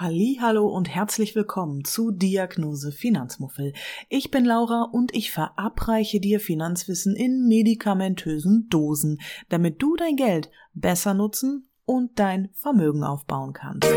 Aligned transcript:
Hallo 0.00 0.68
und 0.68 0.88
herzlich 0.88 1.34
willkommen 1.34 1.84
zu 1.84 2.12
Diagnose 2.12 2.92
Finanzmuffel. 2.92 3.72
Ich 4.08 4.30
bin 4.30 4.44
Laura 4.44 4.82
und 4.92 5.12
ich 5.12 5.32
verabreiche 5.32 6.20
dir 6.20 6.38
Finanzwissen 6.38 7.16
in 7.16 7.48
medikamentösen 7.48 8.68
Dosen, 8.68 9.20
damit 9.48 9.82
du 9.82 9.96
dein 9.96 10.14
Geld 10.14 10.52
besser 10.72 11.14
nutzen 11.14 11.68
und 11.84 12.16
dein 12.20 12.50
Vermögen 12.54 13.02
aufbauen 13.02 13.52
kannst. 13.52 13.88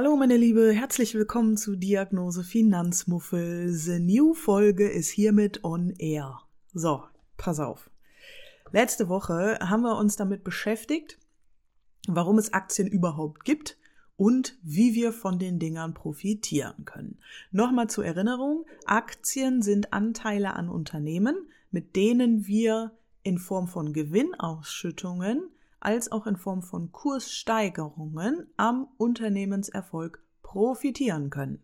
Hallo 0.00 0.14
meine 0.14 0.36
Liebe, 0.36 0.70
herzlich 0.70 1.16
willkommen 1.16 1.56
zu 1.56 1.74
Diagnose 1.74 2.44
Finanzmuffel. 2.44 3.72
The 3.72 3.98
New 3.98 4.32
Folge 4.32 4.88
ist 4.88 5.10
hiermit 5.10 5.64
on 5.64 5.90
air. 5.98 6.38
So, 6.72 7.02
pass 7.36 7.58
auf. 7.58 7.90
Letzte 8.70 9.08
Woche 9.08 9.58
haben 9.60 9.82
wir 9.82 9.98
uns 9.98 10.14
damit 10.14 10.44
beschäftigt, 10.44 11.18
warum 12.06 12.38
es 12.38 12.52
Aktien 12.52 12.86
überhaupt 12.86 13.44
gibt 13.44 13.76
und 14.16 14.56
wie 14.62 14.94
wir 14.94 15.12
von 15.12 15.40
den 15.40 15.58
Dingern 15.58 15.94
profitieren 15.94 16.84
können. 16.84 17.18
Nochmal 17.50 17.90
zur 17.90 18.06
Erinnerung, 18.06 18.66
Aktien 18.86 19.62
sind 19.62 19.92
Anteile 19.92 20.54
an 20.54 20.68
Unternehmen, 20.68 21.48
mit 21.72 21.96
denen 21.96 22.46
wir 22.46 22.96
in 23.24 23.38
Form 23.38 23.66
von 23.66 23.92
Gewinnausschüttungen 23.92 25.50
als 25.80 26.10
auch 26.10 26.26
in 26.26 26.36
Form 26.36 26.62
von 26.62 26.92
Kurssteigerungen 26.92 28.46
am 28.56 28.88
Unternehmenserfolg 28.96 30.22
profitieren 30.42 31.30
können. 31.30 31.62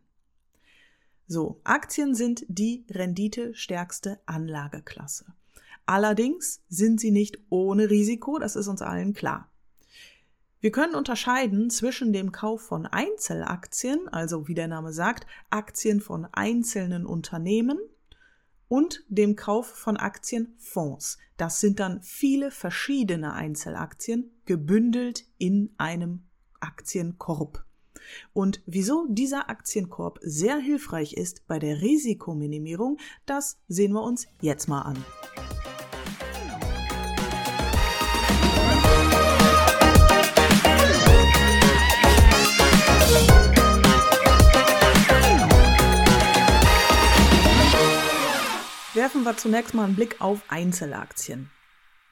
So, 1.26 1.60
Aktien 1.64 2.14
sind 2.14 2.44
die 2.48 2.84
renditestärkste 2.90 4.20
Anlageklasse. 4.26 5.26
Allerdings 5.86 6.62
sind 6.68 7.00
sie 7.00 7.10
nicht 7.10 7.38
ohne 7.48 7.90
Risiko, 7.90 8.38
das 8.38 8.56
ist 8.56 8.68
uns 8.68 8.82
allen 8.82 9.14
klar. 9.14 9.50
Wir 10.60 10.70
können 10.70 10.94
unterscheiden 10.94 11.68
zwischen 11.68 12.14
dem 12.14 12.32
Kauf 12.32 12.62
von 12.62 12.86
Einzelaktien, 12.86 14.08
also 14.08 14.48
wie 14.48 14.54
der 14.54 14.68
Name 14.68 14.94
sagt, 14.94 15.26
Aktien 15.50 16.00
von 16.00 16.26
einzelnen 16.32 17.04
Unternehmen 17.04 17.78
und 18.74 19.04
dem 19.06 19.36
Kauf 19.36 19.68
von 19.68 19.96
Aktienfonds. 19.96 21.18
Das 21.36 21.60
sind 21.60 21.78
dann 21.78 22.02
viele 22.02 22.50
verschiedene 22.50 23.32
Einzelaktien 23.32 24.32
gebündelt 24.46 25.26
in 25.38 25.72
einem 25.78 26.24
Aktienkorb. 26.58 27.64
Und 28.32 28.62
wieso 28.66 29.06
dieser 29.08 29.48
Aktienkorb 29.48 30.18
sehr 30.22 30.56
hilfreich 30.56 31.12
ist 31.12 31.46
bei 31.46 31.60
der 31.60 31.82
Risikominimierung, 31.82 32.98
das 33.26 33.60
sehen 33.68 33.92
wir 33.92 34.02
uns 34.02 34.26
jetzt 34.40 34.66
mal 34.66 34.82
an. 34.82 34.96
Wir 49.24 49.38
zunächst 49.38 49.72
mal 49.72 49.84
einen 49.84 49.96
Blick 49.96 50.20
auf 50.20 50.42
Einzelaktien. 50.48 51.48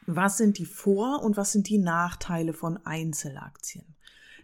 Was 0.06 0.38
sind 0.38 0.56
die 0.56 0.64
Vor- 0.64 1.22
und 1.22 1.36
was 1.36 1.52
sind 1.52 1.68
die 1.68 1.76
Nachteile 1.76 2.54
von 2.54 2.78
Einzelaktien? 2.86 3.84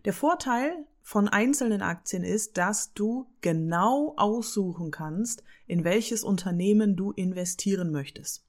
Der 0.05 0.13
Vorteil 0.13 0.85
von 1.01 1.29
einzelnen 1.29 1.81
Aktien 1.81 2.25
ist, 2.25 2.59
dass 2.59 2.93
du 2.93 3.27
genau 3.41 4.13
aussuchen 4.19 4.91
kannst, 4.91 5.43
in 5.67 5.83
welches 5.83 6.23
Unternehmen 6.25 6.95
du 6.95 7.13
investieren 7.13 7.91
möchtest. 7.91 8.45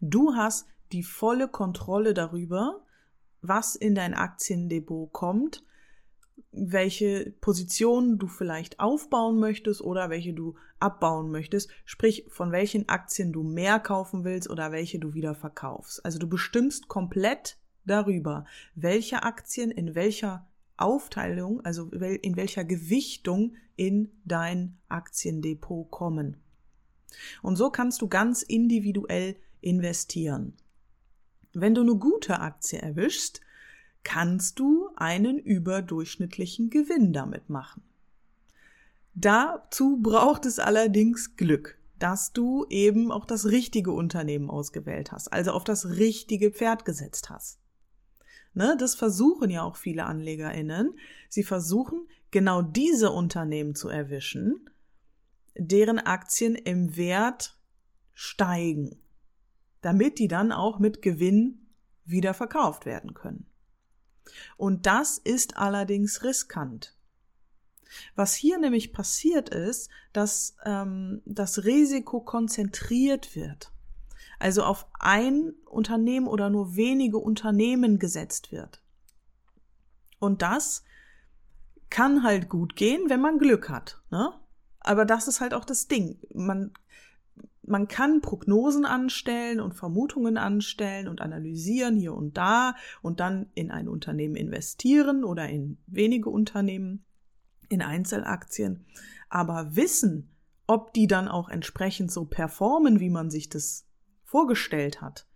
Du 0.00 0.34
hast 0.34 0.66
die 0.90 1.04
volle 1.04 1.46
Kontrolle 1.46 2.12
darüber, 2.12 2.84
was 3.40 3.76
in 3.76 3.94
dein 3.94 4.14
Aktiendepot 4.14 5.12
kommt 5.12 5.62
welche 6.52 7.32
Positionen 7.40 8.18
du 8.18 8.26
vielleicht 8.26 8.80
aufbauen 8.80 9.38
möchtest 9.38 9.80
oder 9.82 10.10
welche 10.10 10.32
du 10.32 10.56
abbauen 10.80 11.30
möchtest, 11.30 11.70
sprich 11.84 12.26
von 12.28 12.50
welchen 12.50 12.88
Aktien 12.88 13.32
du 13.32 13.42
mehr 13.42 13.78
kaufen 13.78 14.24
willst 14.24 14.50
oder 14.50 14.72
welche 14.72 14.98
du 14.98 15.14
wieder 15.14 15.34
verkaufst. 15.34 16.04
Also 16.04 16.18
du 16.18 16.28
bestimmst 16.28 16.88
komplett 16.88 17.58
darüber, 17.84 18.46
welche 18.74 19.22
Aktien 19.22 19.70
in 19.70 19.94
welcher 19.94 20.48
Aufteilung, 20.76 21.60
also 21.64 21.90
in 21.90 22.36
welcher 22.36 22.64
Gewichtung 22.64 23.54
in 23.76 24.10
dein 24.24 24.78
Aktiendepot 24.88 25.90
kommen. 25.90 26.38
Und 27.42 27.56
so 27.56 27.70
kannst 27.70 28.02
du 28.02 28.08
ganz 28.08 28.42
individuell 28.42 29.36
investieren. 29.60 30.56
Wenn 31.52 31.74
du 31.74 31.82
eine 31.82 31.96
gute 31.96 32.40
Aktie 32.40 32.78
erwischst, 32.78 33.40
kannst 34.02 34.58
du 34.58 34.88
einen 34.96 35.38
überdurchschnittlichen 35.38 36.70
Gewinn 36.70 37.12
damit 37.12 37.48
machen. 37.48 37.82
Dazu 39.14 39.98
braucht 40.00 40.46
es 40.46 40.58
allerdings 40.58 41.36
Glück, 41.36 41.78
dass 41.98 42.32
du 42.32 42.66
eben 42.70 43.12
auch 43.12 43.26
das 43.26 43.46
richtige 43.46 43.92
Unternehmen 43.92 44.48
ausgewählt 44.48 45.12
hast, 45.12 45.32
also 45.32 45.52
auf 45.52 45.64
das 45.64 45.86
richtige 45.86 46.50
Pferd 46.50 46.84
gesetzt 46.84 47.28
hast. 47.28 47.58
Ne, 48.54 48.76
das 48.78 48.94
versuchen 48.94 49.50
ja 49.50 49.62
auch 49.62 49.76
viele 49.76 50.06
AnlegerInnen. 50.06 50.98
Sie 51.28 51.44
versuchen, 51.44 52.08
genau 52.30 52.62
diese 52.62 53.10
Unternehmen 53.10 53.74
zu 53.74 53.88
erwischen, 53.88 54.68
deren 55.56 55.98
Aktien 55.98 56.54
im 56.54 56.96
Wert 56.96 57.58
steigen, 58.12 58.96
damit 59.82 60.18
die 60.18 60.28
dann 60.28 60.52
auch 60.52 60.78
mit 60.78 61.02
Gewinn 61.02 61.68
wieder 62.04 62.34
verkauft 62.34 62.86
werden 62.86 63.14
können. 63.14 63.49
Und 64.56 64.86
das 64.86 65.18
ist 65.18 65.56
allerdings 65.56 66.22
riskant. 66.22 66.96
Was 68.14 68.34
hier 68.34 68.58
nämlich 68.58 68.92
passiert 68.92 69.48
ist, 69.48 69.90
dass 70.12 70.56
ähm, 70.64 71.22
das 71.24 71.64
Risiko 71.64 72.20
konzentriert 72.20 73.34
wird. 73.34 73.72
Also 74.38 74.62
auf 74.62 74.86
ein 74.98 75.52
Unternehmen 75.66 76.26
oder 76.26 76.50
nur 76.50 76.76
wenige 76.76 77.18
Unternehmen 77.18 77.98
gesetzt 77.98 78.52
wird. 78.52 78.82
Und 80.18 80.42
das 80.42 80.84
kann 81.90 82.22
halt 82.22 82.48
gut 82.48 82.76
gehen, 82.76 83.10
wenn 83.10 83.20
man 83.20 83.38
Glück 83.38 83.68
hat. 83.68 84.00
Ne? 84.10 84.32
Aber 84.78 85.04
das 85.04 85.28
ist 85.28 85.40
halt 85.40 85.52
auch 85.52 85.64
das 85.64 85.88
Ding. 85.88 86.18
Man 86.32 86.72
man 87.70 87.86
kann 87.86 88.20
Prognosen 88.20 88.84
anstellen 88.84 89.60
und 89.60 89.74
Vermutungen 89.74 90.36
anstellen 90.36 91.06
und 91.06 91.20
analysieren 91.20 91.96
hier 91.96 92.14
und 92.14 92.36
da 92.36 92.74
und 93.00 93.20
dann 93.20 93.48
in 93.54 93.70
ein 93.70 93.88
Unternehmen 93.88 94.34
investieren 94.34 95.22
oder 95.22 95.48
in 95.48 95.78
wenige 95.86 96.30
Unternehmen, 96.30 97.04
in 97.68 97.80
Einzelaktien. 97.80 98.86
Aber 99.28 99.76
wissen, 99.76 100.34
ob 100.66 100.92
die 100.94 101.06
dann 101.06 101.28
auch 101.28 101.48
entsprechend 101.48 102.10
so 102.10 102.24
performen, 102.24 102.98
wie 102.98 103.10
man 103.10 103.30
sich 103.30 103.48
das 103.48 103.86
vorgestellt 104.24 105.00
hat, 105.00 105.28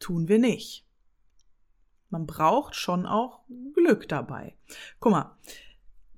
tun 0.00 0.26
wir 0.26 0.40
nicht. 0.40 0.84
Man 2.10 2.26
braucht 2.26 2.74
schon 2.74 3.06
auch 3.06 3.44
Glück 3.74 4.08
dabei. 4.08 4.56
Guck 4.98 5.12
mal, 5.12 5.38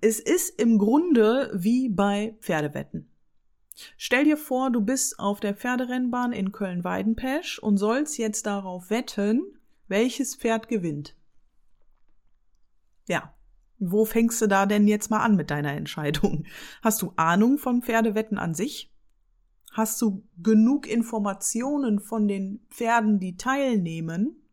es 0.00 0.18
ist 0.18 0.58
im 0.58 0.78
Grunde 0.78 1.50
wie 1.54 1.90
bei 1.90 2.36
Pferdewetten. 2.40 3.10
Stell 3.96 4.24
dir 4.24 4.36
vor, 4.36 4.70
du 4.70 4.80
bist 4.80 5.18
auf 5.18 5.40
der 5.40 5.54
Pferderennbahn 5.54 6.32
in 6.32 6.52
Köln-Weidenpesch 6.52 7.58
und 7.58 7.76
sollst 7.76 8.18
jetzt 8.18 8.46
darauf 8.46 8.90
wetten, 8.90 9.42
welches 9.88 10.34
Pferd 10.34 10.68
gewinnt. 10.68 11.14
Ja, 13.06 13.34
wo 13.78 14.04
fängst 14.04 14.40
du 14.40 14.46
da 14.46 14.66
denn 14.66 14.88
jetzt 14.88 15.10
mal 15.10 15.22
an 15.22 15.36
mit 15.36 15.50
deiner 15.50 15.72
Entscheidung? 15.72 16.46
Hast 16.82 17.02
du 17.02 17.12
Ahnung 17.16 17.58
von 17.58 17.82
Pferdewetten 17.82 18.38
an 18.38 18.54
sich? 18.54 18.92
Hast 19.72 20.00
du 20.00 20.26
genug 20.42 20.86
Informationen 20.86 22.00
von 22.00 22.26
den 22.26 22.66
Pferden, 22.70 23.20
die 23.20 23.36
teilnehmen? 23.36 24.45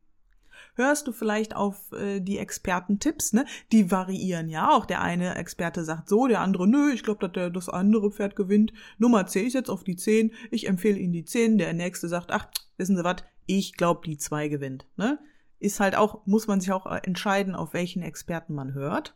Hörst 0.75 1.07
du 1.07 1.11
vielleicht 1.11 1.55
auf 1.55 1.91
äh, 1.91 2.19
die 2.19 2.37
Expertentipps, 2.37 3.33
ne? 3.33 3.45
Die 3.71 3.91
variieren 3.91 4.49
ja 4.49 4.71
auch. 4.71 4.85
Der 4.85 5.01
eine 5.01 5.35
Experte 5.35 5.83
sagt 5.83 6.09
so, 6.09 6.27
der 6.27 6.41
andere, 6.41 6.67
nö, 6.67 6.91
ich 6.91 7.03
glaube, 7.03 7.19
dass 7.19 7.33
der, 7.33 7.49
das 7.49 7.69
andere 7.69 8.11
Pferd 8.11 8.35
gewinnt. 8.35 8.73
Nummer 8.97 9.25
10, 9.25 9.47
ich 9.47 9.53
setze 9.53 9.71
auf 9.71 9.83
die 9.83 9.95
10, 9.95 10.31
ich 10.51 10.67
empfehle 10.67 10.97
ihnen 10.97 11.13
die 11.13 11.25
10. 11.25 11.57
Der 11.57 11.73
nächste 11.73 12.07
sagt, 12.07 12.31
ach, 12.31 12.47
wissen 12.77 12.95
Sie 12.95 13.03
was, 13.03 13.17
ich 13.45 13.73
glaube, 13.73 14.01
die 14.05 14.17
2 14.17 14.47
gewinnt, 14.47 14.85
ne? 14.95 15.19
Ist 15.59 15.79
halt 15.79 15.95
auch, 15.95 16.25
muss 16.25 16.47
man 16.47 16.59
sich 16.59 16.71
auch 16.71 16.85
äh, 16.85 16.99
entscheiden, 17.03 17.55
auf 17.55 17.73
welchen 17.73 18.01
Experten 18.01 18.53
man 18.53 18.73
hört. 18.73 19.15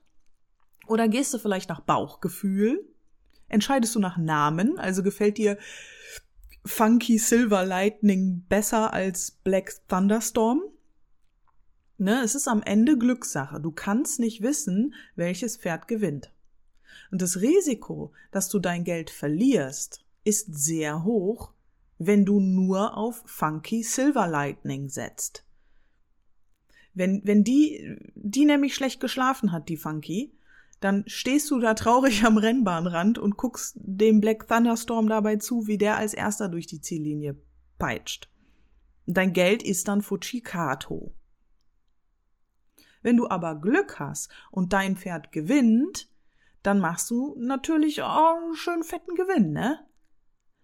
Oder 0.88 1.10
gehst 1.10 1.34
du 1.34 1.40
vielleicht 1.40 1.70
nach 1.70 1.82
Bauchgefühl? 1.82 2.88
Entscheidest 3.50 3.96
du 3.96 4.00
nach 4.00 4.18
Namen? 4.18 4.80
Also 4.80 5.04
gefällt 5.04 5.38
dir 5.38 5.58
Funky 6.66 7.18
Silver 7.18 7.66
Lightning 7.66 8.46
besser 8.48 8.94
als 8.94 9.32
Black 9.32 9.74
Thunderstorm? 9.88 10.62
Ne, 11.98 12.22
es 12.24 12.36
ist 12.36 12.48
am 12.48 12.62
Ende 12.62 12.98
Glückssache. 12.98 13.60
Du 13.60 13.72
kannst 13.72 14.20
nicht 14.20 14.42
wissen, 14.42 14.94
welches 15.16 15.58
Pferd 15.58 15.88
gewinnt. 15.88 16.32
Und 17.12 17.22
das 17.22 17.42
Risiko, 17.42 18.12
dass 18.32 18.50
du 18.50 18.60
dein 18.60 18.84
Geld 18.84 19.10
verlierst, 19.10 20.06
ist 20.24 20.54
sehr 20.54 21.04
hoch, 21.04 21.54
wenn 21.98 22.26
du 22.26 22.40
nur 22.40 22.96
auf 22.98 23.24
Funky 23.26 23.82
Silver 23.82 24.28
Lightning 24.28 24.90
setzt. 24.90 25.44
Wenn, 26.94 27.22
wenn 27.26 27.44
die, 27.44 27.98
die 28.16 28.46
nämlich 28.46 28.76
schlecht 28.76 29.00
geschlafen 29.00 29.52
hat, 29.52 29.70
die 29.70 29.78
Funky, 29.78 30.34
dann 30.80 31.04
stehst 31.08 31.50
du 31.50 31.60
da 31.60 31.74
traurig 31.74 32.24
am 32.24 32.38
Rennbahnrand 32.38 33.18
und 33.18 33.38
guckst 33.38 33.76
dem 33.80 34.20
Black 34.20 34.48
Thunderstorm 34.48 35.08
dabei 35.08 35.38
zu, 35.38 35.66
wie 35.66 35.78
der 35.78 35.98
als 35.98 36.14
erster 36.14 36.50
durch 36.50 36.68
die 36.68 36.82
Ziellinie 36.82 37.36
peitscht. 37.80 38.30
Dein 39.08 39.34
Geld 39.34 39.64
ist 39.64 39.88
dann 39.88 40.02
Fujikato. 40.02 41.14
Wenn 43.02 43.18
du 43.18 43.30
aber 43.30 43.56
Glück 43.56 44.00
hast 44.00 44.30
und 44.52 44.74
dein 44.74 44.98
Pferd 44.98 45.32
gewinnt, 45.32 46.10
dann 46.64 46.80
machst 46.80 47.10
du 47.10 47.36
natürlich 47.38 48.02
auch 48.02 48.38
einen 48.38 48.56
schönen 48.56 48.84
fetten 48.84 49.16
Gewinn, 49.16 49.54
ne? 49.54 49.80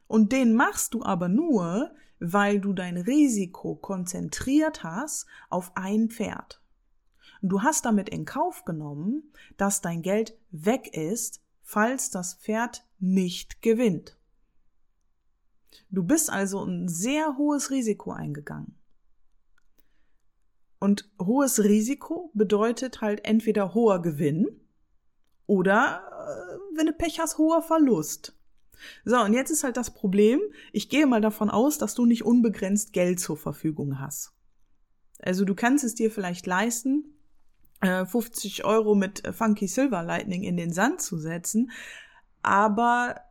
Und 0.08 0.32
den 0.32 0.54
machst 0.54 0.94
du 0.94 1.04
aber 1.04 1.30
nur, 1.30 1.96
weil 2.20 2.60
du 2.60 2.74
dein 2.74 2.98
Risiko 2.98 3.76
konzentriert 3.76 4.84
hast 4.84 5.26
auf 5.50 5.72
ein 5.76 6.10
Pferd. 6.10 6.62
Du 7.42 7.62
hast 7.62 7.86
damit 7.86 8.10
in 8.10 8.26
Kauf 8.26 8.64
genommen, 8.64 9.34
dass 9.58 9.82
dein 9.82 10.02
Geld 10.02 10.38
weg 10.52 10.96
ist, 10.96 11.42
falls 11.62 12.10
das 12.10 12.36
Pferd 12.36 12.86
nicht 13.00 13.62
gewinnt. 13.62 14.18
Du 15.90 16.04
bist 16.04 16.30
also 16.30 16.64
ein 16.64 16.88
sehr 16.88 17.38
hohes 17.38 17.72
Risiko 17.72 18.12
eingegangen. 18.12 18.78
Und 20.84 21.10
hohes 21.18 21.64
Risiko 21.64 22.30
bedeutet 22.34 23.00
halt 23.00 23.24
entweder 23.24 23.74
hoher 23.74 24.02
Gewinn 24.02 24.60
oder, 25.48 26.04
äh, 26.12 26.78
wenn 26.78 26.88
du 26.88 26.92
Pech 26.92 27.22
hast, 27.22 27.38
hoher 27.38 27.62
Verlust. 27.62 28.38
So, 29.06 29.18
und 29.22 29.32
jetzt 29.32 29.50
ist 29.50 29.64
halt 29.64 29.78
das 29.78 29.94
Problem, 29.94 30.42
ich 30.74 30.90
gehe 30.90 31.08
mal 31.08 31.22
davon 31.22 31.50
aus, 31.50 31.78
dass 31.78 31.96
du 31.96 32.06
nicht 32.06 32.26
unbegrenzt 32.26 32.92
Geld 32.92 33.22
zur 33.22 33.38
Verfügung 33.38 34.02
hast. 34.02 34.34
Also 35.20 35.46
du 35.46 35.56
kannst 35.56 35.86
es 35.86 35.96
dir 35.96 36.12
vielleicht 36.12 36.48
leisten, 36.48 37.06
50 37.80 38.60
äh, 38.60 38.64
Euro 38.64 38.94
mit 38.94 39.24
Funky 39.32 39.70
Silver 39.70 40.04
Lightning 40.04 40.44
in 40.44 40.58
den 40.58 40.74
Sand 40.74 41.02
zu 41.02 41.18
setzen, 41.18 41.72
aber 42.42 43.22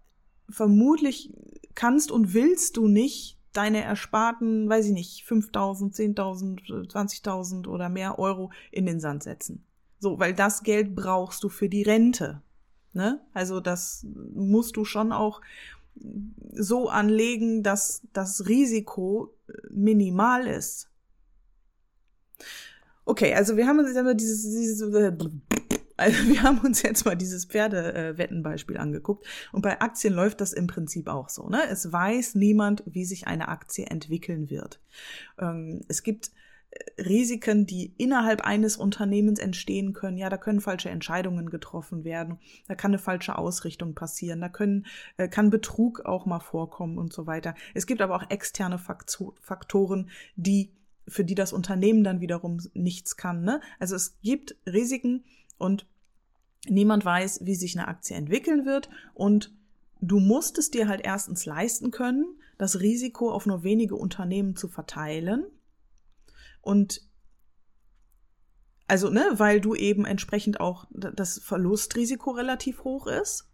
vermutlich 0.48 1.34
kannst 1.74 2.12
und 2.12 2.32
willst 2.32 2.78
du 2.78 2.88
nicht 2.88 3.41
deine 3.52 3.82
ersparten, 3.82 4.68
weiß 4.68 4.86
ich 4.86 4.92
nicht, 4.92 5.24
5000, 5.24 5.94
10.000, 5.94 6.90
20.000 6.90 7.68
oder 7.68 7.88
mehr 7.88 8.18
Euro 8.18 8.50
in 8.70 8.86
den 8.86 9.00
Sand 9.00 9.22
setzen. 9.22 9.64
So, 9.98 10.18
weil 10.18 10.34
das 10.34 10.62
Geld 10.62 10.94
brauchst 10.94 11.44
du 11.44 11.48
für 11.48 11.68
die 11.68 11.82
Rente. 11.82 12.42
Ne? 12.92 13.20
Also 13.32 13.60
das 13.60 14.06
musst 14.34 14.76
du 14.76 14.84
schon 14.84 15.12
auch 15.12 15.40
so 16.52 16.88
anlegen, 16.88 17.62
dass 17.62 18.02
das 18.12 18.48
Risiko 18.48 19.34
minimal 19.70 20.46
ist. 20.46 20.88
Okay, 23.04 23.34
also 23.34 23.56
wir 23.56 23.66
haben 23.66 23.84
jetzt 23.84 23.94
mal 23.94 24.14
dieses, 24.14 24.42
dieses 24.42 24.80
also 25.96 26.28
wir 26.28 26.42
haben 26.42 26.58
uns 26.60 26.82
jetzt 26.82 27.04
mal 27.04 27.16
dieses 27.16 27.44
Pferdewettenbeispiel 27.46 28.76
angeguckt 28.76 29.26
und 29.52 29.62
bei 29.62 29.80
Aktien 29.80 30.14
läuft 30.14 30.40
das 30.40 30.52
im 30.52 30.66
Prinzip 30.66 31.08
auch 31.08 31.28
so. 31.28 31.48
Ne? 31.48 31.62
Es 31.70 31.92
weiß 31.92 32.34
niemand, 32.34 32.82
wie 32.86 33.04
sich 33.04 33.26
eine 33.26 33.48
Aktie 33.48 33.86
entwickeln 33.86 34.50
wird. 34.50 34.80
Ähm, 35.38 35.80
es 35.88 36.02
gibt 36.02 36.30
äh, 36.70 37.02
Risiken, 37.02 37.66
die 37.66 37.94
innerhalb 37.98 38.42
eines 38.42 38.76
Unternehmens 38.76 39.38
entstehen 39.38 39.92
können. 39.92 40.18
Ja, 40.18 40.28
da 40.28 40.36
können 40.36 40.60
falsche 40.60 40.90
Entscheidungen 40.90 41.50
getroffen 41.50 42.04
werden. 42.04 42.38
Da 42.68 42.74
kann 42.74 42.90
eine 42.90 42.98
falsche 42.98 43.36
Ausrichtung 43.36 43.94
passieren. 43.94 44.40
Da 44.40 44.48
können, 44.48 44.86
äh, 45.16 45.28
kann 45.28 45.50
Betrug 45.50 46.00
auch 46.04 46.26
mal 46.26 46.40
vorkommen 46.40 46.98
und 46.98 47.12
so 47.12 47.26
weiter. 47.26 47.54
Es 47.74 47.86
gibt 47.86 48.00
aber 48.00 48.16
auch 48.16 48.30
externe 48.30 48.78
Faktoren, 48.78 50.10
die 50.36 50.72
für 51.08 51.24
die 51.24 51.34
das 51.34 51.52
Unternehmen 51.52 52.04
dann 52.04 52.20
wiederum 52.20 52.60
nichts 52.74 53.16
kann. 53.16 53.42
Ne? 53.42 53.60
Also 53.78 53.96
es 53.96 54.18
gibt 54.22 54.56
Risiken 54.66 55.24
und 55.58 55.86
niemand 56.68 57.04
weiß, 57.04 57.40
wie 57.44 57.54
sich 57.54 57.78
eine 57.78 57.88
Aktie 57.88 58.16
entwickeln 58.16 58.64
wird 58.64 58.88
und 59.14 59.52
du 60.00 60.18
musst 60.20 60.58
es 60.58 60.70
dir 60.70 60.88
halt 60.88 61.02
erstens 61.04 61.44
leisten 61.46 61.90
können, 61.90 62.24
das 62.58 62.80
Risiko 62.80 63.30
auf 63.30 63.46
nur 63.46 63.62
wenige 63.62 63.96
Unternehmen 63.96 64.56
zu 64.56 64.68
verteilen 64.68 65.46
und 66.60 67.02
also, 68.92 69.08
ne, 69.08 69.24
weil 69.36 69.62
du 69.62 69.74
eben 69.74 70.04
entsprechend 70.04 70.60
auch 70.60 70.84
das 70.90 71.38
Verlustrisiko 71.38 72.32
relativ 72.32 72.84
hoch 72.84 73.06
ist. 73.06 73.48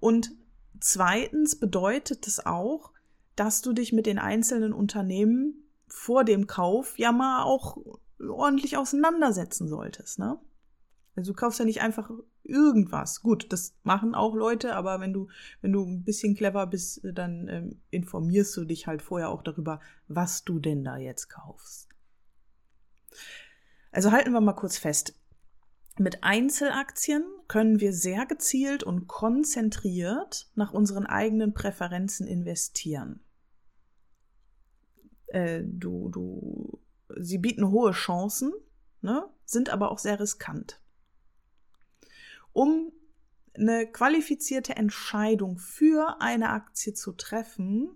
Und 0.00 0.32
zweitens 0.80 1.54
bedeutet 1.54 2.26
es 2.26 2.44
auch, 2.44 2.90
dass 3.36 3.62
du 3.62 3.72
dich 3.72 3.92
mit 3.92 4.06
den 4.06 4.18
einzelnen 4.18 4.72
Unternehmen 4.72 5.68
vor 5.86 6.24
dem 6.24 6.48
Kauf 6.48 6.98
ja 6.98 7.12
mal 7.12 7.44
auch 7.44 7.76
ordentlich 8.18 8.76
auseinandersetzen 8.76 9.68
solltest, 9.68 10.18
ne? 10.18 10.36
Also 11.16 11.32
du 11.32 11.36
kaufst 11.36 11.58
ja 11.58 11.64
nicht 11.64 11.80
einfach 11.80 12.10
irgendwas. 12.44 13.22
Gut, 13.22 13.52
das 13.52 13.74
machen 13.82 14.14
auch 14.14 14.34
Leute, 14.34 14.74
aber 14.76 15.00
wenn 15.00 15.12
du, 15.12 15.28
wenn 15.62 15.72
du 15.72 15.84
ein 15.84 16.04
bisschen 16.04 16.36
clever 16.36 16.66
bist, 16.66 17.00
dann 17.02 17.48
ähm, 17.48 17.80
informierst 17.90 18.56
du 18.56 18.64
dich 18.64 18.86
halt 18.86 19.02
vorher 19.02 19.30
auch 19.30 19.42
darüber, 19.42 19.80
was 20.08 20.44
du 20.44 20.58
denn 20.58 20.84
da 20.84 20.96
jetzt 20.98 21.28
kaufst. 21.28 21.88
Also 23.90 24.12
halten 24.12 24.32
wir 24.32 24.40
mal 24.40 24.52
kurz 24.52 24.76
fest. 24.76 25.18
Mit 25.98 26.22
Einzelaktien 26.22 27.24
können 27.48 27.80
wir 27.80 27.94
sehr 27.94 28.26
gezielt 28.26 28.82
und 28.82 29.08
konzentriert 29.08 30.50
nach 30.54 30.74
unseren 30.74 31.06
eigenen 31.06 31.54
Präferenzen 31.54 32.26
investieren 32.26 33.20
äh, 35.28 35.62
du, 35.64 36.08
du, 36.08 36.80
sie 37.16 37.38
bieten 37.38 37.70
hohe 37.70 37.92
Chancen, 37.92 38.52
ne, 39.02 39.28
sind 39.44 39.70
aber 39.70 39.90
auch 39.90 39.98
sehr 39.98 40.18
riskant. 40.18 40.80
Um 42.56 42.90
eine 43.52 43.86
qualifizierte 43.86 44.76
Entscheidung 44.76 45.58
für 45.58 46.22
eine 46.22 46.48
Aktie 46.48 46.94
zu 46.94 47.12
treffen, 47.12 47.90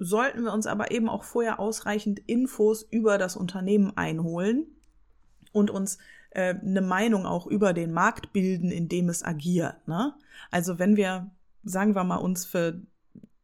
sollten 0.00 0.42
wir 0.42 0.52
uns 0.52 0.66
aber 0.66 0.90
eben 0.90 1.08
auch 1.08 1.22
vorher 1.22 1.60
ausreichend 1.60 2.18
Infos 2.26 2.82
über 2.82 3.16
das 3.16 3.36
Unternehmen 3.36 3.96
einholen 3.96 4.66
und 5.52 5.70
uns 5.70 5.98
äh, 6.30 6.52
eine 6.52 6.80
Meinung 6.80 7.26
auch 7.26 7.46
über 7.46 7.72
den 7.72 7.92
Markt 7.92 8.32
bilden, 8.32 8.72
in 8.72 8.88
dem 8.88 9.08
es 9.08 9.22
agiert. 9.22 9.86
Ne? 9.86 10.16
Also 10.50 10.80
wenn 10.80 10.96
wir, 10.96 11.30
sagen 11.62 11.94
wir 11.94 12.02
mal, 12.02 12.16
uns 12.16 12.44
für 12.44 12.82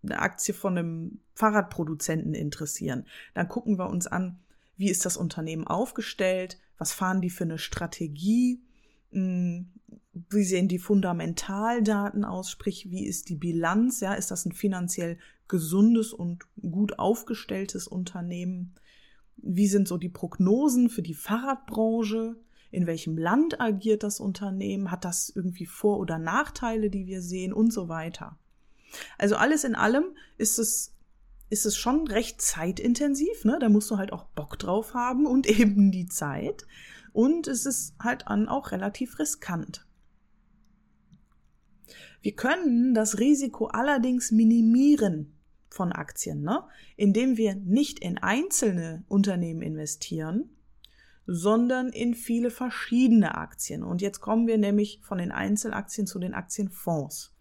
eine 0.02 0.18
Aktie 0.18 0.54
von 0.54 0.76
einem 0.76 1.20
Fahrradproduzenten 1.34 2.34
interessieren. 2.34 3.06
Dann 3.32 3.46
gucken 3.46 3.78
wir 3.78 3.88
uns 3.88 4.08
an, 4.08 4.40
wie 4.76 4.90
ist 4.90 5.06
das 5.06 5.16
Unternehmen 5.16 5.68
aufgestellt, 5.68 6.58
was 6.78 6.92
fahren 6.92 7.20
die 7.20 7.30
für 7.30 7.44
eine 7.44 7.58
Strategie, 7.58 8.60
wie 9.14 10.44
sehen 10.44 10.68
die 10.68 10.78
Fundamentaldaten 10.78 12.24
aus, 12.24 12.50
sprich, 12.50 12.90
wie 12.90 13.06
ist 13.06 13.28
die 13.28 13.36
Bilanz, 13.36 14.00
ja, 14.00 14.14
ist 14.14 14.30
das 14.30 14.44
ein 14.44 14.52
finanziell 14.52 15.18
gesundes 15.48 16.12
und 16.12 16.44
gut 16.60 16.98
aufgestelltes 16.98 17.86
Unternehmen? 17.86 18.74
Wie 19.36 19.66
sind 19.66 19.88
so 19.88 19.98
die 19.98 20.08
Prognosen 20.08 20.88
für 20.88 21.02
die 21.02 21.14
Fahrradbranche? 21.14 22.36
In 22.70 22.86
welchem 22.86 23.18
Land 23.18 23.60
agiert 23.60 24.02
das 24.02 24.20
Unternehmen? 24.20 24.90
Hat 24.90 25.04
das 25.04 25.30
irgendwie 25.34 25.66
Vor- 25.66 25.98
oder 25.98 26.18
Nachteile, 26.18 26.90
die 26.90 27.06
wir 27.06 27.22
sehen 27.22 27.52
und 27.52 27.72
so 27.72 27.88
weiter? 27.88 28.38
Also 29.18 29.36
alles 29.36 29.64
in 29.64 29.74
allem 29.74 30.04
ist 30.38 30.58
es 30.58 30.92
ist 31.50 31.66
es 31.66 31.76
schon 31.76 32.08
recht 32.08 32.40
zeitintensiv, 32.40 33.44
ne? 33.44 33.58
Da 33.60 33.68
musst 33.68 33.90
du 33.90 33.96
halt 33.96 34.12
auch 34.12 34.24
Bock 34.24 34.58
drauf 34.58 34.94
haben 34.94 35.26
und 35.26 35.46
eben 35.60 35.92
die 35.92 36.06
Zeit. 36.06 36.66
Und 37.14 37.46
es 37.46 37.64
ist 37.64 37.94
halt 38.00 38.26
an 38.26 38.48
auch 38.48 38.72
relativ 38.72 39.20
riskant. 39.20 39.86
Wir 42.20 42.34
können 42.34 42.92
das 42.92 43.20
Risiko 43.20 43.66
allerdings 43.66 44.32
minimieren 44.32 45.38
von 45.70 45.92
Aktien, 45.92 46.42
ne? 46.42 46.64
indem 46.96 47.36
wir 47.36 47.54
nicht 47.54 48.00
in 48.00 48.18
einzelne 48.18 49.04
Unternehmen 49.06 49.62
investieren, 49.62 50.50
sondern 51.24 51.90
in 51.90 52.14
viele 52.14 52.50
verschiedene 52.50 53.36
Aktien. 53.36 53.84
Und 53.84 54.02
jetzt 54.02 54.20
kommen 54.20 54.48
wir 54.48 54.58
nämlich 54.58 55.00
von 55.04 55.18
den 55.18 55.30
Einzelaktien 55.30 56.08
zu 56.08 56.18
den 56.18 56.34
Aktienfonds. 56.34 57.32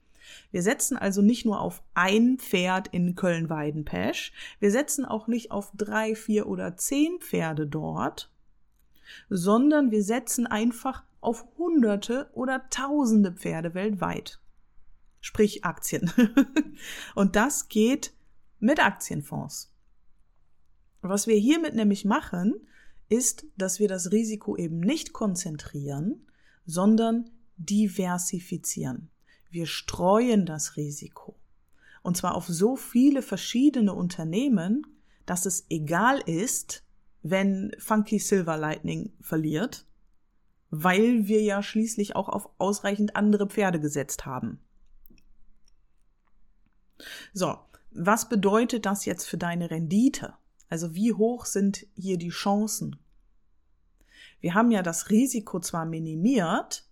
Wir 0.51 0.61
setzen 0.61 0.97
also 0.97 1.23
nicht 1.23 1.45
nur 1.45 1.61
auf 1.61 1.81
ein 1.95 2.37
Pferd 2.37 2.89
in 2.89 3.15
Köln-Weidenpesch, 3.15 4.33
wir 4.59 4.69
setzen 4.69 5.03
auch 5.03 5.27
nicht 5.27 5.49
auf 5.49 5.71
drei, 5.75 6.13
vier 6.13 6.45
oder 6.45 6.77
zehn 6.77 7.19
Pferde 7.19 7.65
dort, 7.65 8.32
sondern 9.29 9.91
wir 9.91 10.03
setzen 10.03 10.47
einfach 10.47 11.03
auf 11.21 11.45
Hunderte 11.57 12.29
oder 12.33 12.69
Tausende 12.69 13.31
Pferde 13.31 13.73
weltweit. 13.73 14.39
Sprich 15.21 15.63
Aktien. 15.63 16.11
Und 17.15 17.35
das 17.35 17.69
geht 17.69 18.13
mit 18.59 18.83
Aktienfonds. 18.83 19.71
Was 21.01 21.27
wir 21.27 21.35
hiermit 21.35 21.75
nämlich 21.75 22.05
machen, 22.05 22.55
ist, 23.09 23.45
dass 23.57 23.79
wir 23.79 23.87
das 23.87 24.11
Risiko 24.11 24.57
eben 24.57 24.79
nicht 24.79 25.13
konzentrieren, 25.13 26.25
sondern 26.65 27.29
diversifizieren. 27.57 29.09
Wir 29.49 29.65
streuen 29.65 30.45
das 30.45 30.77
Risiko. 30.77 31.35
Und 32.01 32.17
zwar 32.17 32.35
auf 32.35 32.47
so 32.47 32.75
viele 32.75 33.21
verschiedene 33.21 33.93
Unternehmen, 33.93 34.85
dass 35.25 35.45
es 35.45 35.65
egal 35.69 36.19
ist, 36.25 36.83
wenn 37.23 37.71
Funky 37.79 38.19
Silver 38.19 38.57
Lightning 38.57 39.13
verliert, 39.21 39.85
weil 40.69 41.27
wir 41.27 41.41
ja 41.41 41.63
schließlich 41.63 42.15
auch 42.15 42.29
auf 42.29 42.49
ausreichend 42.57 43.15
andere 43.15 43.47
Pferde 43.47 43.79
gesetzt 43.79 44.25
haben. 44.25 44.59
So, 47.33 47.57
was 47.91 48.29
bedeutet 48.29 48.85
das 48.85 49.05
jetzt 49.05 49.25
für 49.25 49.37
deine 49.37 49.71
Rendite? 49.71 50.33
Also 50.69 50.95
wie 50.95 51.13
hoch 51.13 51.45
sind 51.45 51.85
hier 51.95 52.17
die 52.17 52.29
Chancen? 52.29 52.97
Wir 54.39 54.53
haben 54.53 54.71
ja 54.71 54.81
das 54.81 55.09
Risiko 55.09 55.59
zwar 55.59 55.85
minimiert, 55.85 56.89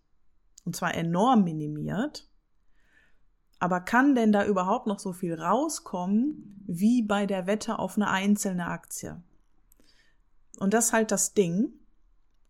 und 0.64 0.76
zwar 0.76 0.96
enorm 0.96 1.44
minimiert, 1.44 2.30
aber 3.60 3.82
kann 3.82 4.16
denn 4.16 4.32
da 4.32 4.46
überhaupt 4.46 4.88
noch 4.88 5.00
so 5.00 5.12
viel 5.12 5.34
rauskommen 5.34 6.64
wie 6.66 7.02
bei 7.02 7.26
der 7.26 7.48
Wette 7.48 7.80
auf 7.80 7.98
eine 7.98 8.10
einzelne 8.10 8.68
Aktie? 8.68 9.22
Und 10.62 10.76
das 10.76 10.86
ist 10.86 10.94
halt 10.94 11.10
das 11.10 11.34
Ding. 11.34 11.74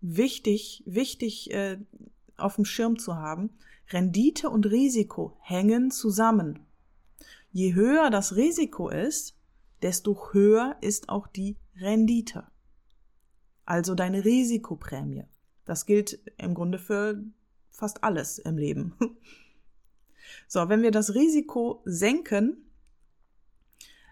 Wichtig, 0.01 0.83
wichtig 0.85 1.49
äh, 1.51 1.77
auf 2.35 2.55
dem 2.55 2.65
Schirm 2.65 2.99
zu 2.99 3.15
haben. 3.15 3.51
Rendite 3.89 4.49
und 4.49 4.65
Risiko 4.65 5.37
hängen 5.39 5.91
zusammen. 5.91 6.59
Je 7.53 7.73
höher 7.73 8.09
das 8.09 8.35
Risiko 8.35 8.89
ist, 8.89 9.37
desto 9.81 10.33
höher 10.33 10.75
ist 10.81 11.07
auch 11.07 11.25
die 11.25 11.55
Rendite. 11.77 12.47
Also 13.63 13.95
deine 13.95 14.25
Risikoprämie. 14.25 15.23
Das 15.63 15.85
gilt 15.85 16.19
im 16.37 16.53
Grunde 16.53 16.79
für 16.79 17.23
fast 17.69 18.03
alles 18.03 18.39
im 18.39 18.57
Leben. 18.57 18.93
So, 20.47 20.69
wenn 20.69 20.81
wir 20.81 20.91
das 20.91 21.13
Risiko 21.13 21.81
senken, 21.83 22.57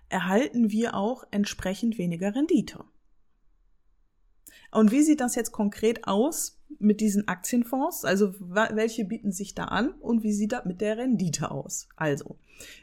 erhalten 0.09 0.69
wir 0.69 0.95
auch 0.95 1.23
entsprechend 1.31 1.97
weniger 1.97 2.35
Rendite. 2.35 2.83
Und 4.71 4.91
wie 4.91 5.01
sieht 5.01 5.19
das 5.19 5.35
jetzt 5.35 5.51
konkret 5.51 6.07
aus 6.07 6.59
mit 6.79 7.01
diesen 7.01 7.27
Aktienfonds? 7.27 8.05
Also 8.05 8.33
welche 8.39 9.05
bieten 9.05 9.31
sich 9.31 9.55
da 9.55 9.65
an 9.65 9.91
und 9.93 10.23
wie 10.23 10.33
sieht 10.33 10.51
das 10.51 10.65
mit 10.65 10.81
der 10.81 10.97
Rendite 10.97 11.51
aus? 11.51 11.87
Also, 11.95 12.37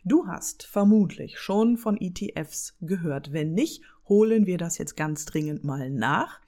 du 0.05 0.27
hast 0.27 0.65
vermutlich 0.65 1.39
schon 1.39 1.77
von 1.77 1.99
ETFs 2.01 2.77
gehört. 2.81 3.33
Wenn 3.33 3.55
nicht, 3.55 3.83
holen 4.09 4.47
wir 4.47 4.59
das 4.59 4.79
jetzt 4.79 4.97
ganz 4.97 5.25
dringend 5.25 5.65
mal 5.65 5.91
nach. 5.91 6.41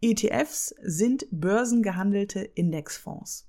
ETFs 0.00 0.74
sind 0.82 1.26
börsengehandelte 1.30 2.40
Indexfonds. 2.40 3.48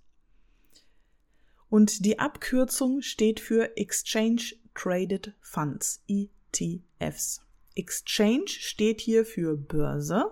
Und 1.70 2.06
die 2.06 2.20
Abkürzung 2.20 3.02
steht 3.02 3.42
für 3.42 3.76
Exchange 3.76 4.54
Traded 4.74 5.34
Funds, 5.42 6.02
ETFs. 6.08 7.42
Exchange 7.76 8.48
steht 8.48 9.02
hier 9.02 9.26
für 9.26 9.58
Börse, 9.58 10.32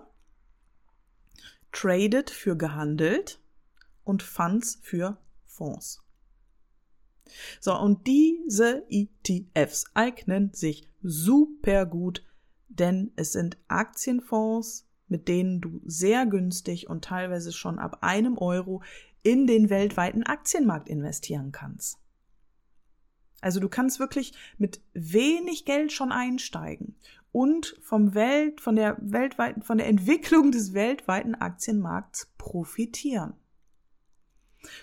Traded 1.74 2.30
für 2.30 2.56
gehandelt 2.56 3.40
und 4.04 4.22
Funds 4.22 4.78
für 4.82 5.18
Fonds. 5.44 6.00
So, 7.60 7.76
und 7.78 8.06
diese 8.06 8.86
ETFs 8.88 9.86
eignen 9.92 10.52
sich 10.54 10.88
super 11.02 11.84
gut, 11.84 12.24
denn 12.68 13.12
es 13.16 13.32
sind 13.32 13.58
Aktienfonds, 13.68 14.86
mit 15.08 15.28
denen 15.28 15.60
du 15.60 15.80
sehr 15.84 16.26
günstig 16.26 16.88
und 16.88 17.04
teilweise 17.04 17.52
schon 17.52 17.78
ab 17.78 17.98
einem 18.02 18.38
Euro 18.38 18.82
in 19.22 19.46
den 19.46 19.68
weltweiten 19.68 20.22
Aktienmarkt 20.22 20.88
investieren 20.88 21.50
kannst. 21.50 21.98
Also 23.40 23.60
du 23.60 23.68
kannst 23.68 23.98
wirklich 23.98 24.32
mit 24.58 24.80
wenig 24.94 25.64
Geld 25.64 25.92
schon 25.92 26.12
einsteigen 26.12 26.96
und 27.34 27.74
vom 27.82 28.14
Welt, 28.14 28.60
von 28.60 28.76
der 28.76 28.96
weltweiten, 29.00 29.62
von 29.62 29.78
der 29.78 29.88
Entwicklung 29.88 30.52
des 30.52 30.72
weltweiten 30.72 31.34
Aktienmarkts 31.34 32.32
profitieren. 32.38 33.34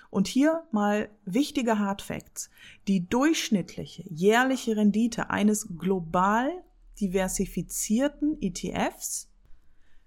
Und 0.09 0.27
hier 0.27 0.67
mal 0.69 1.09
wichtige 1.23 1.79
Hard 1.79 2.01
Facts. 2.01 2.49
Die 2.89 3.07
durchschnittliche 3.07 4.03
jährliche 4.09 4.75
Rendite 4.75 5.29
eines 5.29 5.69
global 5.77 6.51
diversifizierten 6.99 8.37
ETFs 8.41 9.31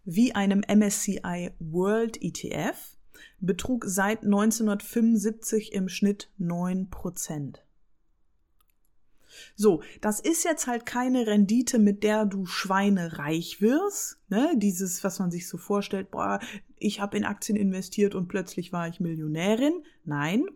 wie 0.05 0.35
einem 0.35 0.63
MSCI 0.69 1.51
World 1.61 2.23
ETF 2.23 2.99
betrug 3.41 3.87
seit 3.87 4.23
1975 4.23 5.73
im 5.73 5.89
Schnitt 5.89 6.31
9 6.37 6.91
Prozent. 6.91 7.64
So, 9.57 9.83
das 10.01 10.21
ist 10.21 10.45
jetzt 10.45 10.67
halt 10.67 10.87
keine 10.87 11.27
Rendite, 11.27 11.79
mit 11.79 12.03
der 12.03 12.27
du 12.27 12.47
schweinereich 12.47 13.61
wirst. 13.61 14.19
Ne? 14.29 14.55
Dieses, 14.57 15.05
was 15.05 15.19
man 15.19 15.31
sich 15.31 15.49
so 15.49 15.57
vorstellt, 15.57 16.11
boah, 16.11 16.41
ich 16.79 17.01
habe 17.01 17.17
in 17.17 17.25
Aktien 17.25 17.57
investiert 17.57 18.15
und 18.15 18.29
plötzlich 18.29 18.73
war 18.73 18.89
ich 18.89 19.01
Millionärin. 19.01 19.83
Nein. 20.05 20.47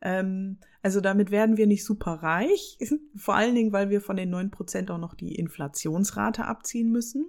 Ähm, 0.00 0.58
also 0.82 1.00
damit 1.00 1.30
werden 1.30 1.56
wir 1.56 1.66
nicht 1.66 1.84
super 1.84 2.14
reich. 2.22 2.78
Vor 3.16 3.34
allen 3.34 3.54
Dingen, 3.54 3.72
weil 3.72 3.90
wir 3.90 4.00
von 4.00 4.16
den 4.16 4.34
9% 4.34 4.90
auch 4.90 4.98
noch 4.98 5.14
die 5.14 5.34
Inflationsrate 5.34 6.44
abziehen 6.44 6.90
müssen. 6.90 7.26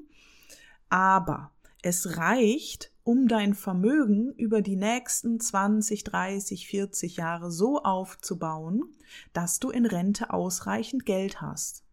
Aber 0.89 1.51
es 1.81 2.17
reicht, 2.17 2.91
um 3.09 3.27
dein 3.27 3.55
Vermögen 3.55 4.35
über 4.35 4.61
die 4.61 4.75
nächsten 4.75 5.39
20, 5.39 6.03
30, 6.03 6.67
40 6.67 7.17
Jahre 7.17 7.49
so 7.49 7.81
aufzubauen, 7.81 8.83
dass 9.33 9.59
du 9.59 9.71
in 9.71 9.87
Rente 9.87 10.31
ausreichend 10.31 11.07
Geld 11.07 11.41
hast. 11.41 11.83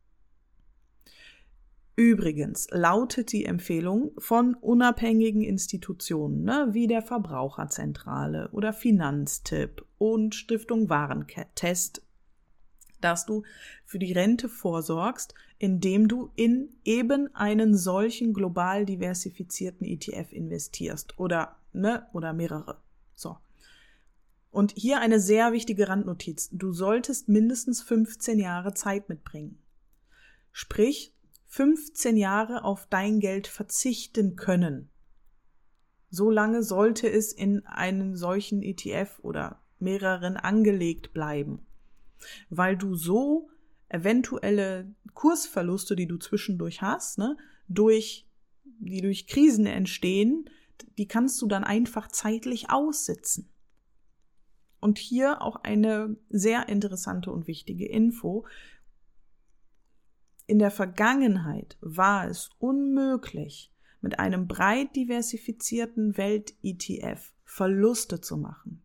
Übrigens 1.97 2.69
lautet 2.71 3.33
die 3.33 3.47
Empfehlung 3.47 4.11
von 4.19 4.53
unabhängigen 4.53 5.41
Institutionen 5.41 6.45
ne, 6.45 6.69
wie 6.73 6.87
der 6.87 7.01
Verbraucherzentrale 7.01 8.51
oder 8.53 8.75
Finanztipp 8.75 9.87
und 9.97 10.35
Stiftung 10.35 10.91
Warentest 10.91 12.03
dass 13.01 13.27
du 13.27 13.43
für 13.85 13.99
die 13.99 14.13
Rente 14.13 14.49
vorsorgst, 14.49 15.35
indem 15.59 16.09
du 16.09 16.31
in 16.35 16.71
eben 16.85 17.35
einen 17.35 17.77
solchen 17.77 18.35
global 18.35 18.85
diversifizierten 18.85 19.87
ETF 19.87 20.33
investierst 20.33 21.19
oder 21.19 21.57
ne 21.73 22.07
oder 22.13 22.33
mehrere. 22.33 22.81
So. 23.15 23.39
Und 24.51 24.73
hier 24.77 25.01
eine 25.01 25.21
sehr 25.21 25.53
wichtige 25.53 25.89
Randnotiz. 25.89 26.49
Du 26.53 26.73
solltest 26.73 27.29
mindestens 27.29 27.83
15 27.83 28.39
Jahre 28.39 28.75
Zeit 28.75 29.09
mitbringen. 29.09 29.59
Sprich, 30.53 31.15
15 31.49 32.17
Jahre 32.17 32.65
auf 32.65 32.87
dein 32.89 33.21
Geld 33.21 33.47
verzichten 33.47 34.37
können. 34.37 34.89
So 36.11 36.31
lange 36.31 36.63
sollte 36.63 37.09
es 37.09 37.33
in 37.33 37.67
einem 37.67 38.17
solchen 38.17 38.63
ETF 38.63 39.19
oder 39.23 39.61
mehreren 39.79 40.37
angelegt 40.37 41.13
bleiben 41.13 41.67
weil 42.51 42.77
du 42.77 42.95
so 42.95 43.49
eventuelle 43.89 44.95
Kursverluste, 45.15 45.97
die 45.97 46.07
du 46.07 46.19
zwischendurch 46.19 46.83
hast, 46.83 47.19
ne, 47.19 47.37
durch, 47.69 48.27
die 48.65 49.01
durch 49.01 49.27
Krisen 49.27 49.67
entstehen, 49.67 50.49
die 50.99 51.09
kannst 51.09 51.41
du 51.41 51.47
dann 51.47 51.65
einfach 51.65 52.09
zeitlich 52.09 52.71
aussitzen. 52.71 53.49
Und 54.81 54.99
hier 54.99 55.43
auch 55.43 55.57
eine 55.57 56.17
sehr 56.29 56.69
interessante 56.69 57.33
und 57.33 57.47
wichtige 57.47 57.89
Info. 57.89 58.47
In 60.47 60.59
der 60.59 60.71
Vergangenheit 60.71 61.77
war 61.81 62.29
es 62.29 62.51
unmöglich, 62.59 63.73
mit 64.01 64.19
einem 64.19 64.47
breit 64.47 64.95
diversifizierten 64.95 66.17
Welt-ETF 66.17 67.33
Verluste 67.45 68.21
zu 68.21 68.37
machen 68.37 68.76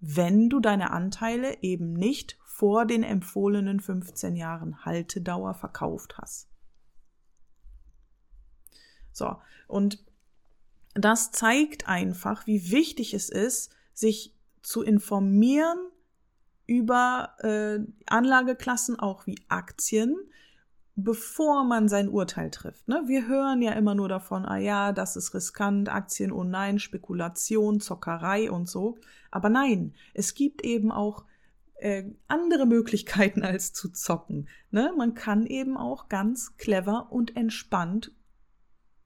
wenn 0.00 0.48
du 0.48 0.60
deine 0.60 0.90
Anteile 0.90 1.62
eben 1.62 1.92
nicht 1.92 2.38
vor 2.44 2.86
den 2.86 3.02
empfohlenen 3.02 3.80
15 3.80 4.36
Jahren 4.36 4.84
Haltedauer 4.84 5.54
verkauft 5.54 6.18
hast. 6.18 6.48
So, 9.12 9.36
und 9.68 10.04
das 10.94 11.30
zeigt 11.30 11.88
einfach, 11.88 12.46
wie 12.46 12.70
wichtig 12.70 13.14
es 13.14 13.28
ist, 13.28 13.74
sich 13.92 14.34
zu 14.62 14.82
informieren 14.82 15.78
über 16.66 17.34
äh, 17.38 17.80
Anlageklassen, 18.06 18.98
auch 18.98 19.26
wie 19.26 19.38
Aktien, 19.48 20.16
bevor 20.96 21.64
man 21.64 21.88
sein 21.88 22.08
Urteil 22.08 22.50
trifft. 22.50 22.88
Ne? 22.88 23.02
Wir 23.06 23.26
hören 23.26 23.62
ja 23.62 23.72
immer 23.72 23.94
nur 23.94 24.08
davon, 24.08 24.44
ah 24.44 24.58
ja, 24.58 24.92
das 24.92 25.16
ist 25.16 25.34
riskant, 25.34 25.88
Aktien, 25.88 26.32
oh 26.32 26.44
nein, 26.44 26.78
Spekulation, 26.78 27.80
Zockerei 27.80 28.50
und 28.50 28.68
so. 28.68 28.98
Aber 29.30 29.48
nein, 29.48 29.94
es 30.14 30.34
gibt 30.34 30.62
eben 30.62 30.90
auch 30.90 31.24
äh, 31.76 32.04
andere 32.28 32.66
Möglichkeiten 32.66 33.42
als 33.44 33.72
zu 33.72 33.90
zocken. 33.90 34.48
Ne? 34.70 34.92
Man 34.96 35.14
kann 35.14 35.46
eben 35.46 35.76
auch 35.76 36.08
ganz 36.08 36.56
clever 36.56 37.08
und 37.10 37.36
entspannt 37.36 38.12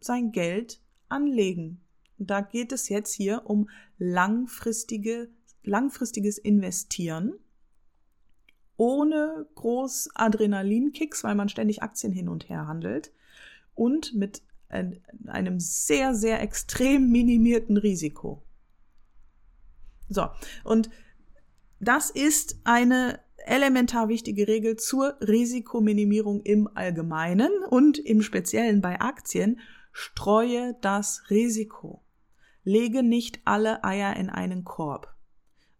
sein 0.01 0.33
Geld 0.33 0.81
anlegen. 1.09 1.81
Da 2.19 2.41
geht 2.41 2.73
es 2.73 2.89
jetzt 2.89 3.13
hier 3.13 3.43
um 3.45 3.69
langfristige, 3.99 5.31
langfristiges 5.63 6.39
Investieren 6.39 7.35
ohne 8.77 9.47
groß 9.55 10.11
Adrenalinkicks, 10.15 11.25
weil 11.25 11.35
man 11.35 11.49
ständig 11.49 11.83
Aktien 11.83 12.13
hin 12.13 12.29
und 12.29 12.49
her 12.49 12.67
handelt 12.67 13.13
und 13.75 14.15
mit 14.15 14.43
einem 15.27 15.61
sehr, 15.61 16.15
sehr 16.15 16.41
extrem 16.41 17.11
minimierten 17.11 17.77
Risiko. 17.77 18.43
So, 20.09 20.29
und 20.65 20.91
das 21.81 22.11
ist 22.11 22.61
eine 22.65 23.21
elementar 23.47 24.09
wichtige 24.09 24.49
Regel 24.49 24.77
zur 24.77 25.17
Risikominimierung 25.21 26.43
im 26.43 26.69
Allgemeinen 26.75 27.51
und 27.69 27.99
im 27.99 28.23
Speziellen 28.23 28.81
bei 28.81 29.01
Aktien. 29.01 29.61
Streue 29.93 30.77
das 30.81 31.23
Risiko. 31.31 32.03
Lege 32.65 33.03
nicht 33.03 33.41
alle 33.45 33.85
Eier 33.85 34.17
in 34.17 34.31
einen 34.31 34.65
Korb 34.65 35.15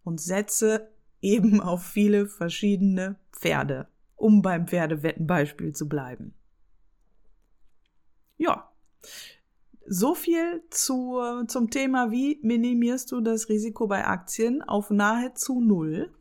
und 0.05 0.21
setze 0.21 0.94
eben 1.25 1.61
auf 1.61 1.83
viele 1.83 2.27
verschiedene 2.27 3.17
Pferde, 3.33 3.89
um 4.15 4.43
beim 4.43 4.69
Pferdewettenbeispiel 4.69 5.75
zu 5.75 5.89
bleiben. 5.89 6.35
Ja, 8.37 8.71
so 9.87 10.15
viel 10.15 10.63
zu, 10.71 11.21
zum 11.47 11.71
Thema, 11.71 12.11
wie 12.11 12.39
minimierst 12.43 13.11
du 13.11 13.21
das 13.21 13.49
Risiko 13.49 13.87
bei 13.87 14.07
Aktien 14.07 14.63
auf 14.63 14.91
nahezu 14.91 15.61
null. 15.61 16.13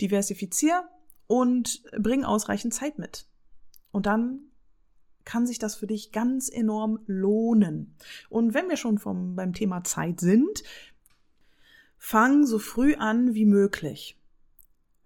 Diversifizier 0.00 0.88
und 1.26 1.82
bring 1.98 2.24
ausreichend 2.24 2.74
Zeit 2.74 2.98
mit. 2.98 3.26
Und 3.92 4.06
dann 4.06 4.40
kann 5.24 5.46
sich 5.46 5.58
das 5.58 5.76
für 5.76 5.86
dich 5.86 6.12
ganz 6.12 6.48
enorm 6.48 7.00
lohnen. 7.06 7.94
Und 8.28 8.54
wenn 8.54 8.68
wir 8.68 8.76
schon 8.76 8.98
vom, 8.98 9.36
beim 9.36 9.52
Thema 9.52 9.84
Zeit 9.84 10.18
sind, 10.20 10.64
fang 12.04 12.44
so 12.46 12.58
früh 12.58 12.96
an 12.96 13.32
wie 13.32 13.44
möglich. 13.44 14.18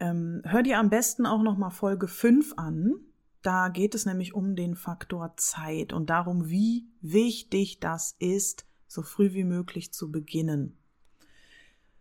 Ähm, 0.01 0.41
hör 0.47 0.63
dir 0.63 0.79
am 0.79 0.89
besten 0.89 1.27
auch 1.27 1.43
noch 1.43 1.59
mal 1.59 1.69
Folge 1.69 2.09
5 2.09 2.55
an. 2.57 2.95
Da 3.43 3.69
geht 3.69 3.95
es 3.95 4.07
nämlich 4.07 4.35
um 4.35 4.57
den 4.57 4.75
Faktor 4.75 5.35
Zeit 5.37 5.93
und 5.93 6.09
darum, 6.09 6.49
wie 6.49 6.89
wichtig 7.03 7.81
das 7.81 8.17
ist, 8.19 8.65
so 8.89 9.03
früh 9.03 9.35
wie 9.35 9.45
möglich 9.45 9.93
zu 9.93 10.11
beginnen. 10.11 10.79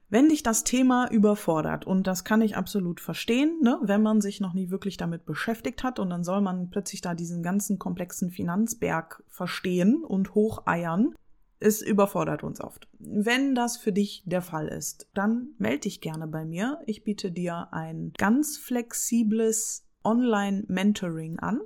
Wenn 0.08 0.30
dich 0.30 0.44
das 0.44 0.64
Thema 0.64 1.12
überfordert, 1.12 1.86
und 1.86 2.08
das 2.08 2.24
kann 2.24 2.42
ich 2.42 2.56
absolut 2.56 3.02
verstehen, 3.02 3.60
ne, 3.62 3.78
wenn 3.82 4.02
man 4.02 4.22
sich 4.22 4.40
noch 4.40 4.54
nie 4.54 4.70
wirklich 4.70 4.96
damit 4.96 5.26
beschäftigt 5.26 5.84
hat 5.84 6.00
und 6.00 6.10
dann 6.10 6.24
soll 6.24 6.40
man 6.40 6.70
plötzlich 6.70 7.02
da 7.02 7.14
diesen 7.16 7.44
ganzen 7.44 7.80
komplexen 7.80 8.32
Finanzberg 8.32 9.22
verstehen 9.28 10.06
und 10.06 10.36
hocheiern, 10.36 11.14
es 11.60 11.82
überfordert 11.82 12.44
uns 12.44 12.62
oft. 12.62 12.88
Wenn 13.00 13.56
das 13.56 13.78
für 13.78 13.92
dich 13.92 14.24
der 14.26 14.42
Fall 14.42 14.68
ist, 14.68 15.08
dann 15.14 15.50
melde 15.58 15.82
dich 15.82 16.02
gerne 16.02 16.28
bei 16.28 16.46
mir. 16.46 16.80
Ich 16.86 17.04
biete 17.04 17.32
dir 17.32 17.70
ein 17.72 18.12
ganz 18.18 18.58
flexibles 18.58 19.86
Online-Mentoring 20.04 21.40
an. 21.40 21.62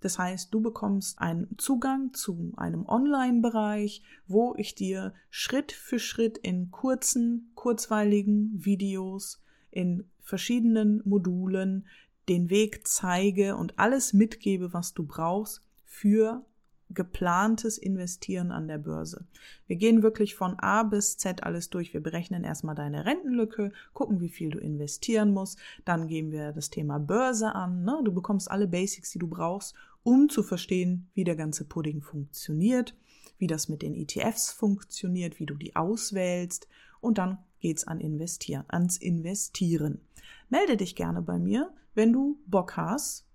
Das 0.00 0.18
heißt, 0.18 0.52
du 0.52 0.60
bekommst 0.60 1.18
einen 1.18 1.56
Zugang 1.56 2.12
zu 2.12 2.52
einem 2.56 2.84
Online-Bereich, 2.86 4.02
wo 4.26 4.54
ich 4.58 4.74
dir 4.74 5.14
Schritt 5.30 5.72
für 5.72 5.98
Schritt 5.98 6.36
in 6.36 6.70
kurzen, 6.70 7.50
kurzweiligen 7.54 8.52
Videos, 8.54 9.42
in 9.70 10.04
verschiedenen 10.20 11.00
Modulen 11.06 11.86
den 12.28 12.50
Weg 12.50 12.86
zeige 12.86 13.56
und 13.56 13.78
alles 13.78 14.12
mitgebe, 14.12 14.72
was 14.74 14.92
du 14.92 15.04
brauchst 15.06 15.62
für 15.84 16.44
geplantes 16.94 17.78
Investieren 17.78 18.52
an 18.52 18.68
der 18.68 18.78
Börse. 18.78 19.24
Wir 19.66 19.76
gehen 19.76 20.02
wirklich 20.02 20.34
von 20.34 20.58
A 20.58 20.82
bis 20.82 21.16
Z 21.16 21.42
alles 21.42 21.70
durch. 21.70 21.92
Wir 21.92 22.02
berechnen 22.02 22.44
erstmal 22.44 22.74
deine 22.74 23.04
Rentenlücke, 23.04 23.72
gucken, 23.92 24.20
wie 24.20 24.28
viel 24.28 24.50
du 24.50 24.58
investieren 24.58 25.32
musst. 25.32 25.58
Dann 25.84 26.06
gehen 26.06 26.30
wir 26.30 26.52
das 26.52 26.70
Thema 26.70 26.98
Börse 26.98 27.54
an. 27.54 27.84
Ne? 27.84 28.00
Du 28.04 28.12
bekommst 28.12 28.50
alle 28.50 28.66
Basics, 28.66 29.10
die 29.10 29.18
du 29.18 29.28
brauchst, 29.28 29.74
um 30.02 30.28
zu 30.28 30.42
verstehen, 30.42 31.08
wie 31.14 31.24
der 31.24 31.36
ganze 31.36 31.64
Pudding 31.64 32.02
funktioniert, 32.02 32.94
wie 33.38 33.46
das 33.46 33.68
mit 33.68 33.82
den 33.82 33.94
ETFs 33.94 34.52
funktioniert, 34.52 35.40
wie 35.40 35.46
du 35.46 35.54
die 35.54 35.74
auswählst. 35.76 36.68
Und 37.00 37.18
dann 37.18 37.38
geht's 37.60 37.86
an 37.86 38.00
Investieren, 38.00 38.64
ans 38.68 38.96
Investieren. 38.98 40.00
Melde 40.48 40.76
dich 40.76 40.94
gerne 40.94 41.22
bei 41.22 41.38
mir, 41.38 41.72
wenn 41.94 42.12
du 42.12 42.38
Bock 42.46 42.76
hast, 42.76 43.26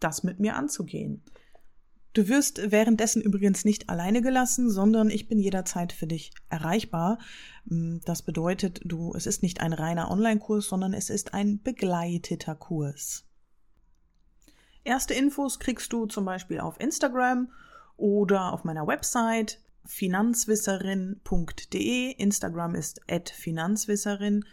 das 0.00 0.22
mit 0.22 0.40
mir 0.40 0.56
anzugehen. 0.56 1.22
Du 2.12 2.28
wirst 2.28 2.72
währenddessen 2.72 3.22
übrigens 3.22 3.64
nicht 3.64 3.88
alleine 3.88 4.20
gelassen, 4.20 4.68
sondern 4.68 5.10
ich 5.10 5.28
bin 5.28 5.38
jederzeit 5.38 5.92
für 5.92 6.08
dich 6.08 6.32
erreichbar. 6.48 7.18
Mm, 7.66 7.98
das 8.04 8.22
bedeutet, 8.22 8.80
du, 8.84 9.12
es 9.14 9.26
ist 9.26 9.42
nicht 9.42 9.60
ein 9.60 9.72
reiner 9.72 10.10
Online-Kurs, 10.10 10.66
sondern 10.66 10.92
es 10.92 11.08
ist 11.08 11.34
ein 11.34 11.62
begleiteter 11.62 12.56
Kurs. 12.56 13.24
Erste 14.82 15.14
Infos 15.14 15.60
kriegst 15.60 15.92
du 15.92 16.06
zum 16.06 16.24
Beispiel 16.24 16.58
auf 16.58 16.80
Instagram 16.80 17.52
oder 17.96 18.52
auf 18.52 18.64
meiner 18.64 18.88
Website 18.88 19.60
finanzwisserin.de. 19.84 22.12
Instagram 22.12 22.74
ist 22.74 23.02
finanzwisserin. 23.30 24.44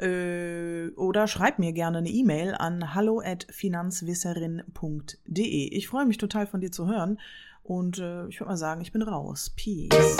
Äh, 0.00 0.90
oder 0.96 1.26
schreib 1.26 1.58
mir 1.58 1.72
gerne 1.72 1.98
eine 1.98 2.08
E-Mail 2.08 2.54
an 2.54 2.94
hallo@finanzwisserin.de. 2.94 5.74
Ich 5.74 5.88
freue 5.88 6.06
mich 6.06 6.18
total 6.18 6.46
von 6.46 6.60
dir 6.60 6.70
zu 6.70 6.86
hören 6.86 7.18
und 7.64 7.98
äh, 7.98 8.28
ich 8.28 8.38
würde 8.38 8.50
mal 8.50 8.56
sagen, 8.56 8.80
ich 8.80 8.92
bin 8.92 9.02
raus. 9.02 9.52
Peace. 9.56 10.18